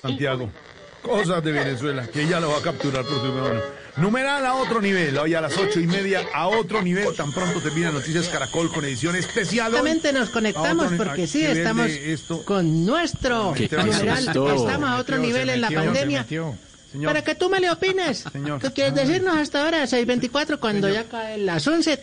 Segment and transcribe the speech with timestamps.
[0.00, 0.50] Santiago.
[1.02, 3.60] Cosas de Venezuela, que ya lo va a capturar por su mano.
[3.96, 7.60] Numeral a otro nivel, hoy a las ocho y media a otro nivel, tan pronto
[7.60, 9.68] termina Noticias Caracol con edición especial.
[9.68, 12.44] Exactamente, nos conectamos otro- porque sí, estamos esto.
[12.44, 14.18] con nuestro ¿Qué numeral.
[14.28, 16.26] Estamos a otro nivel en la pandemia.
[16.28, 16.54] Señor,
[17.04, 18.24] Para que tú me le opines.
[18.32, 18.60] Señor.
[18.60, 22.02] ¿Qué quieres decirnos hasta ahora, 6.24, cuando ya cae la sunset?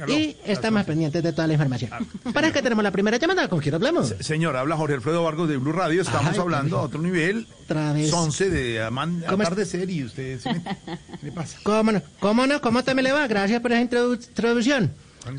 [0.00, 1.90] Aló, Y la estamos pendientes de toda la información.
[2.32, 4.14] Para que tenemos la primera llamada, ¿con quién hablamos?
[4.20, 7.46] señor, habla Jorge Alfredo Vargas de Blue Radio, estamos Ay, hablando a otro nivel.
[7.64, 8.12] Otra vez.
[8.12, 10.76] 11 de atardecer y usted se mete.
[11.20, 11.58] ¿Qué le pasa?
[11.62, 12.02] ¿Cómo no?
[12.20, 12.60] ¿Cómo no?
[12.60, 13.26] ¿Cómo te me le va?
[13.28, 14.92] Gracias por esa introdu- introducción.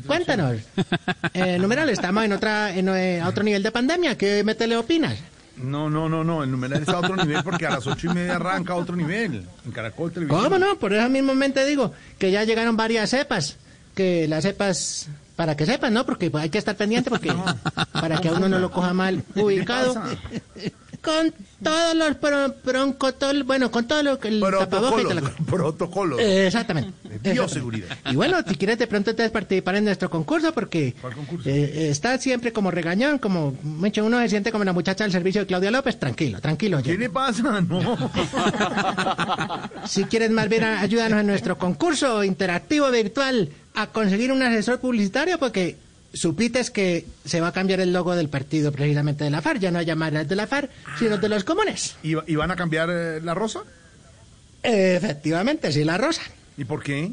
[0.06, 0.56] Cuéntanos.
[1.32, 4.16] Eh, numeral, estamos en otra en, eh, a otro nivel de pandemia.
[4.18, 5.16] ¿Qué me te le opinas?
[5.56, 8.14] No, no, no, no, el numeral está a otro nivel porque a las ocho y
[8.14, 9.46] media arranca a otro nivel.
[9.64, 10.42] En Caracol Televisión.
[10.44, 10.76] ¿Cómo no?
[10.78, 13.56] Por eso mismo te digo que ya llegaron varias cepas.
[13.96, 16.06] Que las cepas, para que sepan, ¿no?
[16.06, 17.32] Porque hay que estar pendiente porque
[17.92, 19.94] para que a uno no lo coja mal ubicado.
[21.02, 22.16] Con todos los
[22.64, 26.18] broncotol, bueno, con todo lo que el tapabocas y la Protocolos.
[26.18, 26.92] Eh, Exactamente.
[27.22, 27.96] De bioseguridad.
[28.10, 31.48] Y bueno, si quieres de pronto te participar en nuestro concurso porque ¿Cuál concurso?
[31.48, 35.42] eh, está siempre como regañón, como mucho uno se siente como la muchacha del servicio
[35.42, 36.82] de Claudia López, tranquilo, tranquilo.
[36.82, 37.60] ¿Qué le pasa?
[37.60, 38.10] No.
[39.86, 45.38] Si quieres más bien ayúdanos en nuestro concurso interactivo virtual a conseguir un asesor publicitario
[45.38, 45.76] porque
[46.12, 49.70] supites que se va a cambiar el logo del partido precisamente de la FARC, ya
[49.70, 51.96] no llamarás de la FARC, sino de los comunes.
[52.02, 53.62] ¿Y, y van a cambiar eh, la rosa?
[54.62, 56.22] Efectivamente, sí, la rosa.
[56.56, 57.12] ¿Y por qué?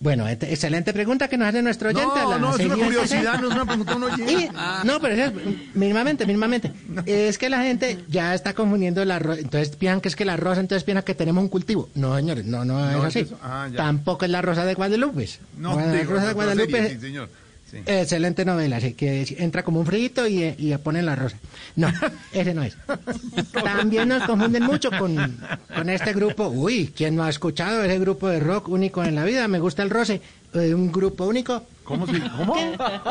[0.00, 2.20] Bueno, et- excelente pregunta que nos hace nuestro oyente.
[2.22, 4.50] No, las no, es una curiosidad, no es una pregunta uno Y- oye.
[4.84, 5.32] no, pero es,
[5.74, 6.72] mínimamente, mínimamente.
[7.06, 9.40] Es que la gente ya está confundiendo la rosa.
[9.40, 11.88] Entonces piensan que es que la rosa, entonces piensan que tenemos un cultivo.
[11.96, 13.18] No, señores, no, no, No, es es así.
[13.20, 13.38] eso.
[13.42, 13.68] Ah.
[13.76, 15.28] Tampoco es la rosa de Guadalupe.
[15.56, 16.70] No, la digo, rosa de Guadalupe.
[16.72, 17.28] serie, sí, señor.
[17.70, 17.78] Sí.
[17.84, 21.36] Excelente novela, así que entra como un frito y, y ponen la rosa.
[21.76, 21.92] No,
[22.32, 22.76] ese no es.
[23.52, 25.36] También nos confunden mucho con,
[25.74, 26.48] con este grupo.
[26.48, 29.46] Uy, ¿quién no ha escuchado ese grupo de rock único en la vida?
[29.48, 30.22] Me gusta el roce.
[30.54, 31.62] Eh, un grupo único.
[31.84, 32.54] ¿Cómo se, cómo?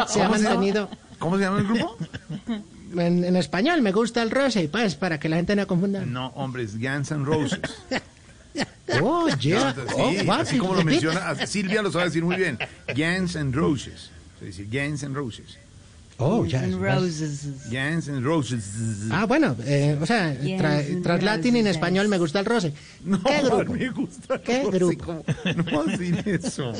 [0.08, 0.90] Se ha ¿Cómo mantenido
[1.20, 1.98] ¿Cómo se llama el grupo?
[2.96, 3.82] en, en español.
[3.84, 6.04] Me gusta el roce, pues, para que la gente no confunda.
[6.04, 7.60] No, hombre, es Guns N' Roses.
[9.04, 9.76] Oh, yeah.
[9.76, 12.58] Sí, Oh, así como lo menciona, Silvia lo sabe decir muy bien.
[12.96, 14.10] Guns N' Roses.
[14.42, 15.58] Es decir, Guns N' Roses.
[16.20, 16.66] Oh, ya.
[16.66, 18.64] es- Guns N' Roses.
[19.12, 21.76] Ah, bueno, eh, o sea, tra- Yes, tras latín en roses.
[21.76, 22.74] español me gusta el roce.
[23.06, 23.74] No, ¿Qué grupo?
[23.74, 24.42] me gusta.
[24.42, 25.06] ¿Qué no sé grupo?
[25.06, 25.24] cómo-
[25.72, 26.74] No decir eso.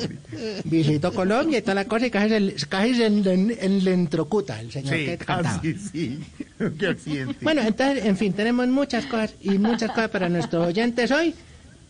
[0.64, 4.72] Visitó Colombia y toda la cosa y casi se, casi se en, en- electrocuta el
[4.72, 5.56] señor Sí, que cantaba.
[5.56, 6.20] casi sí.
[6.78, 7.36] Qué accidente.
[7.42, 11.32] Bueno, entonces, en fin, tenemos muchas cosas y muchas cosas para nuestros oyentes hoy,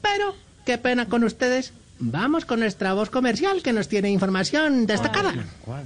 [0.02, 0.34] pero
[0.68, 1.72] qué pena con ustedes.
[1.98, 5.32] Vamos con nuestra voz comercial que nos tiene información destacada.
[5.64, 5.84] ¿Cuál?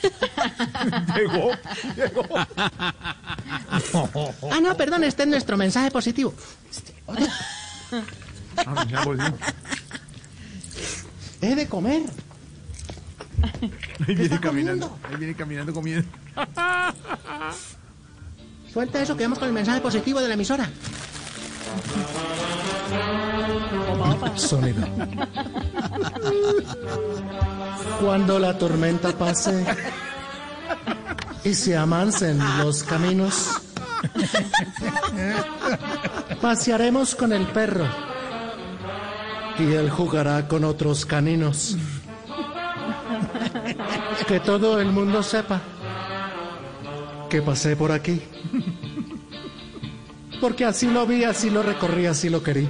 [1.16, 1.50] llegó,
[1.96, 2.24] llegó.
[4.52, 6.32] Ah, no, perdón, este es nuestro mensaje positivo.
[8.58, 9.34] Ah, ya volvió.
[11.40, 12.02] Es de comer.
[14.06, 14.98] Ahí viene caminando, comiendo?
[15.08, 16.08] ahí viene caminando comiendo.
[18.72, 20.70] Suelta eso que vamos con el mensaje positivo de la emisora.
[24.34, 24.86] Sonido.
[28.00, 29.64] Cuando la tormenta pase
[31.44, 33.50] y se amansen los caminos,
[36.40, 37.86] pasearemos con el perro
[39.58, 41.76] y él jugará con otros caninos.
[44.26, 45.60] Que todo el mundo sepa
[47.28, 48.20] que pasé por aquí.
[50.40, 52.66] Porque así lo vi, así lo recorrí, así lo querí.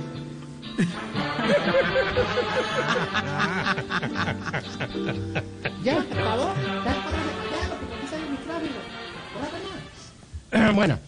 [5.83, 6.01] ¿Ya?
[6.01, 6.53] ¿Acabó?
[10.53, 10.73] ¿Ya?
[10.75, 10.99] Bueno,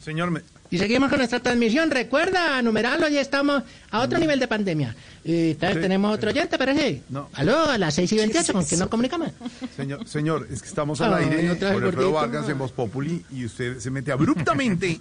[0.00, 1.90] Señor, me- y seguimos con nuestra transmisión.
[1.90, 4.94] Recuerda, numeral, hoy estamos a otro nivel de pandemia.
[5.24, 5.80] Y tal Sí.
[5.80, 7.02] tenemos otro oyente, parece.
[7.08, 7.28] No.
[7.34, 9.30] Aló, a las 6 y 28, ¿con quién nos comunicamos?
[9.76, 12.12] señor, señor, es que estamos al Ay, aire por Alfredo.
[12.12, 15.00] Vargas en Voz Populi y usted se mete abruptamente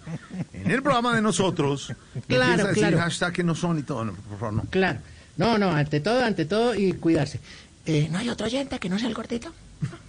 [0.53, 1.93] en el programa de nosotros.
[2.15, 2.97] y Claro, empieza a decir claro.
[2.99, 4.05] hashtag que no son y todo.
[4.05, 4.63] No, por favor, no.
[4.69, 4.99] Claro.
[5.37, 7.39] No, no, ante todo, ante todo y cuidarse.
[7.85, 9.53] Eh, ¿No hay otro oyente que no sea el gordito?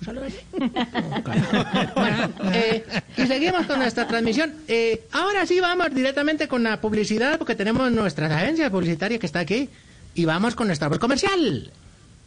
[0.05, 0.45] Solo ese.
[1.95, 2.85] Bueno, eh,
[3.17, 4.55] y seguimos con nuestra transmisión.
[4.69, 9.41] Eh, ahora sí vamos directamente con la publicidad porque tenemos nuestra agencia publicitaria que está
[9.41, 9.69] aquí.
[10.15, 11.71] Y vamos con nuestra voz comercial.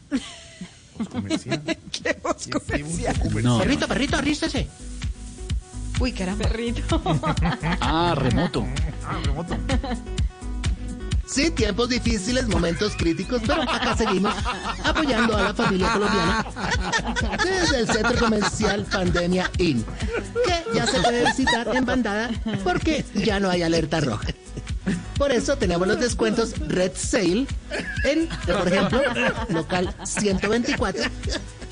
[1.91, 3.15] ¿Qué voz comercial?
[3.43, 3.59] No.
[3.59, 4.67] Perrito, perrito, arrístese.
[5.99, 6.47] Uy, caramba.
[6.47, 7.01] Perrito.
[7.81, 8.65] Ah, remoto.
[11.25, 14.33] Sí, tiempos difíciles, momentos críticos, pero acá seguimos
[14.83, 16.45] apoyando a la familia colombiana
[17.43, 19.85] desde el centro comercial Pandemia Inn,
[20.45, 22.29] que ya se puede visitar en bandada
[22.63, 24.27] porque ya no hay alerta roja.
[25.17, 27.47] Por eso tenemos los descuentos Red Sale
[28.03, 29.01] en, por ejemplo,
[29.49, 31.03] local 124.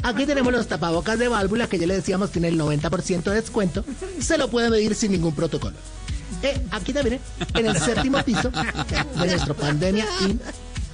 [0.03, 3.83] Aquí tenemos los tapabocas de válvula que ya le decíamos tiene el 90% de descuento.
[4.19, 5.75] Se lo puede medir sin ningún protocolo.
[6.43, 10.39] Eh, aquí también, eh, en el séptimo piso de nuestro Pandemia Inn,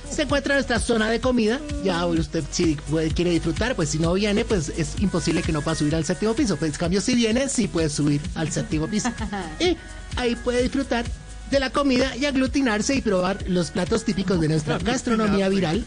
[0.09, 1.59] se encuentra nuestra zona de comida.
[1.83, 5.61] Ya usted si puede, quiere disfrutar, pues si no viene, pues es imposible que no
[5.61, 6.57] pueda subir al séptimo piso.
[6.57, 9.09] Pues en cambio, si viene, sí puede subir al séptimo piso.
[9.59, 9.77] Y
[10.15, 11.05] ahí puede disfrutar
[11.49, 15.85] de la comida y aglutinarse y probar los platos típicos de nuestra gastronomía viral,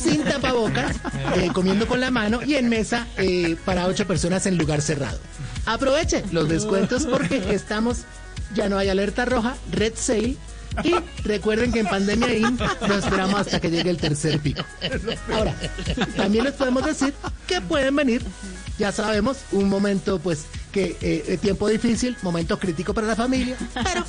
[0.00, 0.96] sin tapabocas,
[1.36, 5.18] eh, comiendo con la mano y en mesa eh, para ocho personas en lugar cerrado.
[5.66, 8.00] Aproveche los descuentos porque estamos,
[8.54, 10.36] ya no hay alerta roja, red sale.
[10.82, 10.92] Y
[11.22, 12.58] recuerden que en Pandemia Inn
[12.88, 14.64] no esperamos hasta que llegue el tercer pico.
[15.32, 15.54] Ahora,
[16.16, 17.14] también les podemos decir
[17.46, 18.22] que pueden venir,
[18.76, 24.04] ya sabemos, un momento pues que eh, tiempo difícil, momento crítico para la familia, pero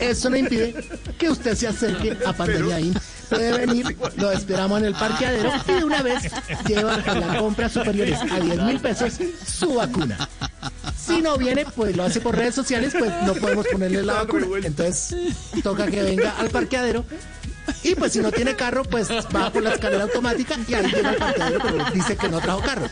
[0.00, 0.74] eso no impide
[1.16, 2.94] que usted se acerque a Pandemia Inn.
[3.28, 6.24] Puede venir, lo esperamos en el parqueadero y de una vez
[6.66, 9.12] llevar con las compras superiores a 10 mil pesos
[9.46, 10.28] su vacuna.
[11.10, 14.46] Si no viene, pues lo hace por redes sociales, pues no podemos ponerle la vacuna.
[14.62, 17.04] Entonces, toca que venga al parqueadero.
[17.82, 21.10] Y pues si no tiene carro, pues va por la escalera automática y ahí llega
[21.10, 22.88] al parqueadero, pero dice que no trajo carro.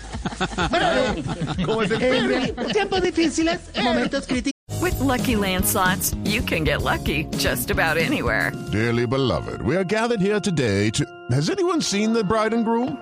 [1.67, 4.53] Bueno, eh, tiempos difíciles, momentos críticos.
[4.81, 8.53] With Lucky Land slots, you can get lucky just about anywhere.
[8.71, 11.05] Dearly beloved, we are gathered here today to.
[11.33, 12.97] Has anyone seen the bride and groom?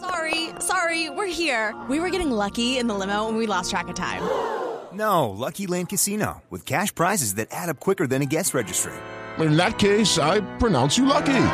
[0.00, 1.74] Sorry, sorry, we're here.
[1.88, 4.22] We were getting lucky in the limo and we lost track of time.
[4.94, 8.92] No, Lucky Land Casino, with cash prizes that add up quicker than a guest registry.
[9.38, 11.44] In that case, I pronounce you lucky.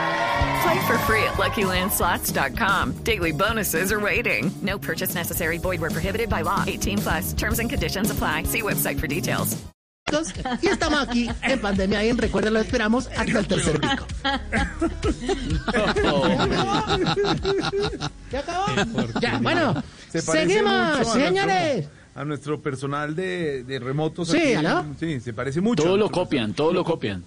[0.62, 3.04] Play for free at LuckyLandSlots.com.
[3.04, 4.50] Daily bonuses are waiting.
[4.62, 5.58] No purchase necessary.
[5.58, 6.64] Void where prohibited by law.
[6.66, 7.32] 18 plus.
[7.34, 8.42] Terms and conditions apply.
[8.44, 9.56] See website for details.
[10.62, 12.16] Y estamos aquí en Pandemia Inn.
[12.16, 14.06] Recuerden, lo esperamos hasta el tercer pico.
[18.30, 18.66] ¿Ya acabó?
[19.20, 21.88] Ya, bueno, Se seguimos, mucho a señores.
[22.18, 24.28] A nuestro personal de, de remotos.
[24.28, 24.54] Sí, aquí.
[24.54, 24.84] ¿aló?
[24.98, 25.84] Sí, se parece mucho.
[25.84, 27.22] Todo lo copian, todo lo copian.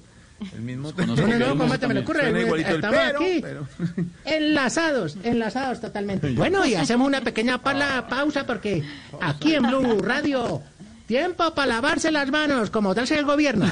[0.55, 2.29] El mismo No, no, no, Vemos ¿cómo te me ocurre?
[2.61, 3.39] Estamos pero, aquí.
[3.41, 3.67] pero-
[4.25, 6.31] Enlazados, enlazados totalmente.
[6.31, 8.83] Bueno, y hacemos una pequeña pala- pausa porque
[9.21, 10.61] aquí en Blue Radio,
[11.05, 13.71] tiempo para lavarse las manos, como tal sea el gobierno.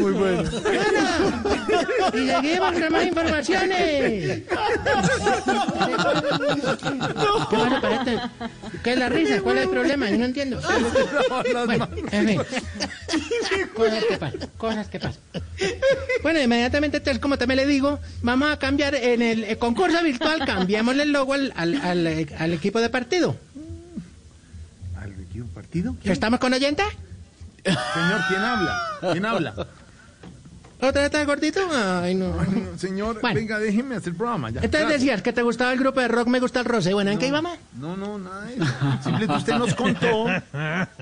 [0.00, 0.42] Muy bueno.
[2.14, 4.42] Y seguimos con más informaciones.
[7.50, 8.18] ¿Qué pasa, parete?
[8.82, 9.40] ¿Qué es la risa?
[9.42, 10.10] ¿Cuál es el problema?
[10.10, 10.60] Yo no entiendo.
[11.66, 12.40] Bueno, en fin.
[13.74, 15.20] Cosas que pasan, cosas que pasan.
[16.22, 20.44] Bueno, inmediatamente, entonces, como también le digo, vamos a cambiar en el eh, concurso virtual,
[20.44, 23.36] cambiamos el logo al, al- al, eh, al equipo de partido.
[25.00, 25.96] ¿Al equipo partido?
[26.02, 26.12] ¿Quién?
[26.12, 26.82] ¿Estamos con oyente?
[27.64, 28.82] Señor, ¿quién habla?
[29.12, 29.54] ¿Quién habla?
[30.80, 31.60] ¿Otra vez gordito?
[31.72, 32.38] Ay, no.
[32.38, 33.36] Ay, no, señor, Bueno.
[33.40, 34.50] venga, déjeme hacer el programa.
[34.50, 34.56] Ya.
[34.60, 35.00] Entonces Gracias.
[35.00, 36.92] decías que te gustaba el grupo de rock Me Gusta el Roce.
[36.92, 37.56] Bueno, ¿en qué íbamos?
[37.78, 38.64] No, no, nada de eso.
[39.02, 40.26] Simplemente usted nos contó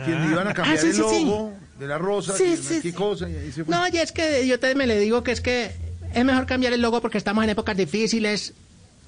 [0.04, 1.24] que le iban a cambiar Ah, sí, el sí, sí.
[1.24, 2.92] logo de la rosa, Sí, que sí, qué sí.
[2.92, 3.74] cosa, y ahí se fue.
[3.74, 5.72] No, y es que yo te, me le digo que es que
[6.14, 8.52] es mejor cambiar el logo porque estamos en épocas difíciles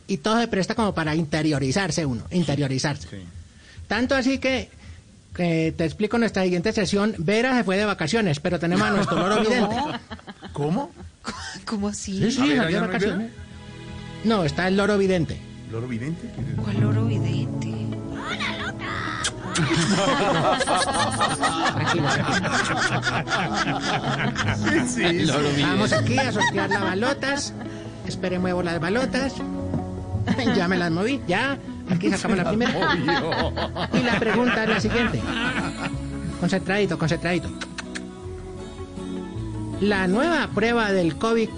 [0.08, 3.06] y todo se presta como para interiorizarse uno, interiorizarse.
[3.08, 3.22] Sí.
[3.86, 4.70] Tanto así que,
[5.34, 9.16] te explico en nuestra siguiente sesión, Vera se fue de vacaciones, pero tenemos a nuestro
[9.16, 9.76] loro vidente.
[10.52, 10.90] ¿Cómo?
[11.66, 12.18] ¿Cómo así?
[12.18, 13.32] Sí, sí, A ver, salió ¿allá de no hay vacaciones.
[14.24, 15.38] No, está el loro vidente.
[15.70, 16.30] ¿Loro vidente?
[16.62, 17.74] ¿Cuál oro vidente?
[21.74, 22.48] Tranquilo, tranquilo.
[24.86, 27.54] Sí, Vamos aquí a sortear las balotas.
[28.06, 29.34] Espere, muevo las balotas.
[30.56, 31.58] ya me las moví, ya.
[31.90, 32.96] Aquí sacamos la primera.
[33.92, 35.20] Y la pregunta es la siguiente.
[36.40, 37.48] Concentradito, concentradito.
[39.80, 41.48] La nueva prueba del COVID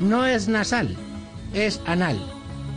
[0.00, 0.96] no es nasal,
[1.54, 2.18] es anal.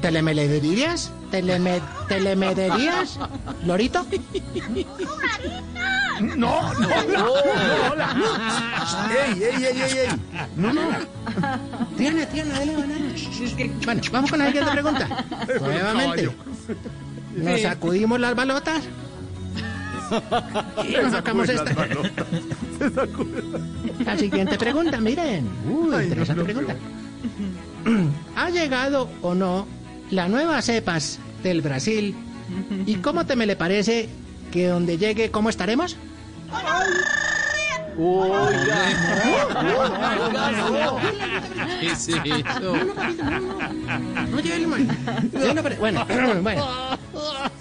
[0.01, 1.11] ¿Telemederirías?
[1.31, 3.17] ¿Teleme ¿Telemederías?
[3.65, 4.05] ¿Lorito?
[6.21, 7.33] No, no, no, no,
[7.91, 8.15] hola.
[9.27, 10.07] Ey, ey, ey, ey, ey.
[10.55, 10.81] No, no.
[11.97, 13.05] Tiana, Tiana, dale banano.
[13.85, 15.25] Bueno, vamos con la siguiente pregunta.
[15.59, 16.29] Nuevamente.
[17.35, 18.83] Nos sacudimos las balotas.
[20.87, 21.87] Y nos sacamos esta.
[24.05, 25.47] La siguiente pregunta, miren.
[25.69, 26.75] Uy, interesante pregunta.
[28.35, 29.67] ¿Ha llegado o no
[30.11, 32.15] la nueva cepas del Brasil?
[32.85, 34.07] ¿Y cómo te me le parece
[34.55, 35.97] que donde llegue, cómo estaremos?
[45.79, 46.05] Bueno,
[46.41, 46.65] bueno.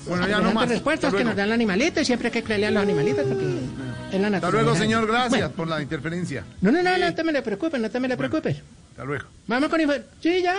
[0.06, 0.68] Bueno, ya no más.
[0.68, 1.36] respuestas Hasta que nos luego.
[1.36, 4.30] dan los animalitos y siempre hay que creerle a los animalitos porque es la Hasta
[4.30, 4.62] naturaleza.
[4.62, 5.06] luego, señor.
[5.06, 6.44] Gracias Bueno, por la interferencia.
[6.60, 8.56] no, no, no, no te me le preocupes, no te me le preocupes.
[8.90, 9.24] Hasta luego.
[9.46, 10.56] Vamos con info- Sí, ya.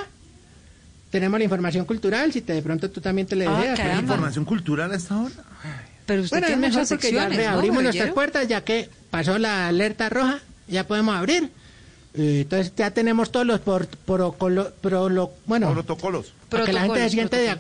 [1.12, 3.80] Tenemos la información cultural, si te, de pronto tú también te le Ah, deseas.
[3.80, 4.02] caramba.
[4.02, 5.34] ¿Información cultural a esta hora?
[6.06, 8.62] Pero usted Bueno, es tiene mejor muchas porque ya secciones, ¿no, reabrimos nuestras puertas, ya
[8.64, 11.50] que pasó la alerta roja, ya podemos abrir.
[12.14, 16.34] Eh, entonces ya tenemos todos los por, protocolo- prolo- bueno, Protocolos.
[16.50, 17.58] para que la gente se siente de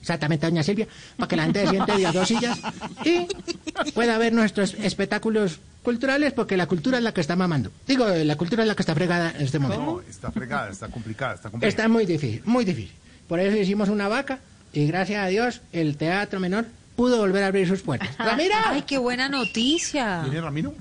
[0.00, 2.58] exactamente doña Silvia, para que la gente se siente de a dos sillas
[3.04, 7.70] y pueda ver nuestros espectáculos culturales, porque la cultura es la que está mamando.
[7.86, 9.84] Digo, eh, la cultura es la que está fregada en este momento.
[9.84, 11.68] No, está fregada, está complicada, está complicada.
[11.68, 12.92] Está muy difícil, muy difícil.
[13.28, 14.40] Por eso hicimos una vaca
[14.72, 16.66] y gracias a Dios el teatro menor
[17.02, 18.16] pudo volver a abrir sus puertas.
[18.16, 18.54] ¡Ramiro!
[18.64, 20.20] Ay, qué buena noticia.
[20.22, 20.72] ¿Viene Ramiro?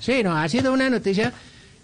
[0.00, 1.32] Sí, no, ha sido una noticia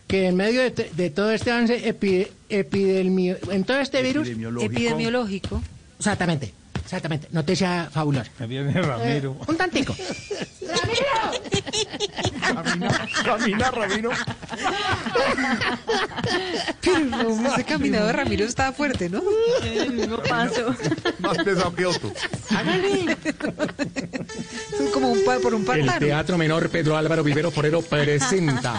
[0.09, 4.73] que en medio de, todo este avance epi- epidemio, en todo este virus, Epidemiológico.
[4.73, 5.63] Epidemiológico.
[5.97, 6.53] exactamente,
[6.85, 8.33] exactamente, noticia fabulosa.
[8.49, 9.37] Viene Ramiro.
[9.47, 9.95] Un tantico.
[12.55, 14.11] Camina, camina, Ramiro.
[16.81, 19.23] Pero ese caminado de Ramiro estaba fuerte, ¿no?
[20.29, 20.75] paso.
[21.19, 22.13] Más pesado que otro.
[24.81, 25.99] Es como un pa- por un El pantano.
[26.01, 28.75] Teatro Menor Pedro Álvaro Vivero Forero presenta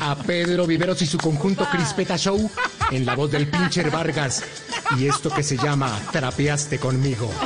[0.00, 2.50] a Pedro Viveros y su conjunto Crispeta Show
[2.90, 4.42] en la voz del Pincher Vargas
[4.98, 7.30] y esto que se llama Trapeaste conmigo.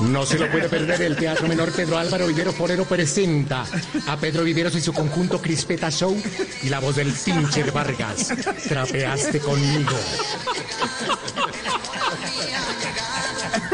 [0.00, 3.64] No se lo puede perder el Teatro Menor Pedro Álvaro Vivero Forero presenta
[4.06, 6.16] a Pedro Viveros y su conjunto Crispeta Show
[6.62, 8.32] y la voz del Pincher Vargas.
[8.68, 9.96] Trapeaste conmigo.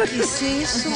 [0.08, 0.90] ¿Qué es eso?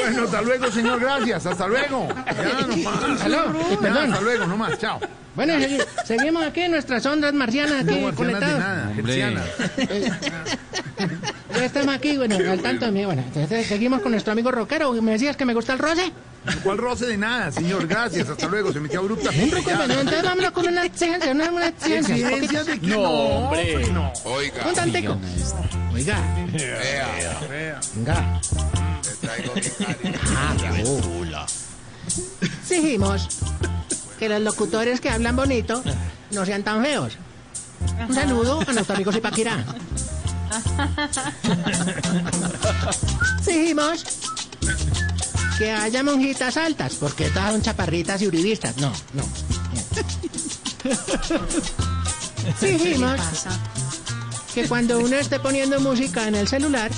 [0.00, 1.00] Bueno, hasta luego, señor.
[1.00, 1.46] Gracias.
[1.46, 2.08] Hasta luego.
[2.08, 3.02] Ya, no más.
[3.82, 4.78] Ya, hasta luego, no más.
[4.78, 5.00] Chao.
[5.34, 8.58] Bueno, segui- seguimos aquí en nuestras ondas marcianas, aquí No, marcianas de conectados.
[8.58, 8.92] nada.
[8.94, 9.44] Gercianas.
[11.54, 13.04] Ya estamos aquí, bueno, al tanto de mí.
[13.04, 14.92] Bueno, entonces seguimos con nuestro amigo rockero.
[15.02, 16.10] ¿Me decías que me gusta el roce?
[16.62, 17.86] ¿Cuál roce de nada, señor?
[17.86, 18.28] Gracias.
[18.28, 18.72] Hasta luego.
[18.72, 19.60] Se metió abruptamente.
[19.62, 22.14] Bueno, entonces vámonos con una exigencia, una, una exigencia.
[22.14, 23.86] un de que No, no, hombre.
[23.92, 24.12] no.
[24.68, 25.18] Un tantico.
[25.92, 26.18] Oiga.
[27.94, 28.40] Venga.
[30.36, 30.54] Ah,
[30.84, 31.06] oh.
[32.68, 33.28] Dijimos
[34.18, 35.82] que los locutores que hablan bonito
[36.30, 37.16] no sean tan feos.
[38.08, 39.64] Un saludo a nuestro amigo Zipaquirá.
[43.44, 44.04] Dijimos
[45.58, 48.76] que haya monjitas altas, porque todas son chaparritas y uribistas.
[48.78, 49.24] No, no.
[52.60, 53.50] ¿Qué Dijimos pasa?
[54.54, 56.90] que cuando uno esté poniendo música en el celular,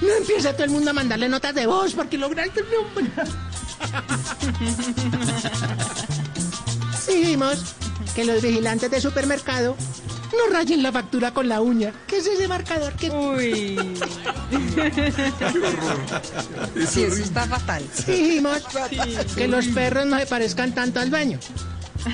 [0.00, 3.10] no empieza todo el mundo a mandarle notas de voz porque lograste el nombre.
[7.06, 7.74] Dijimos
[8.14, 9.76] que los vigilantes de supermercado
[10.32, 11.92] no rayen la factura con la uña.
[12.06, 12.92] ¿Qué es ese marcador?
[12.94, 13.78] ¿Qué Uy.
[16.88, 17.84] Sí, eso está fatal.
[18.06, 18.62] Dijimos
[19.34, 21.38] que los perros no se parezcan tanto al dueño.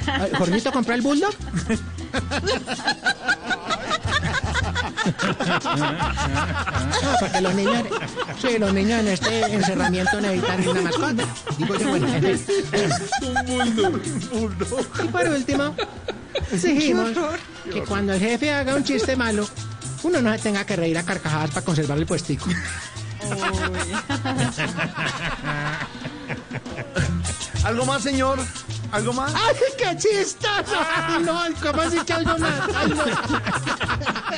[0.07, 1.35] Ay, ¿Jorgito compró el bulldog?
[7.02, 7.84] No, porque los niños,
[8.40, 11.25] sí, los niños en este encerramiento necesitan una mascota.
[11.58, 12.62] Digo yo, bueno, en fin.
[15.04, 15.75] Y por último,
[16.50, 17.10] dijimos
[17.72, 19.48] que cuando el jefe haga un chiste malo,
[20.02, 22.46] uno no se tenga que reír a carcajadas para conservar el puestico.
[27.64, 28.38] ¿Algo más, señor?
[28.92, 29.32] ¿Algo más?
[29.34, 30.78] ¡Ay, qué chistoso!
[30.94, 32.60] Ay, no, ¿cómo así que algo más?
[32.76, 33.04] Ay, no.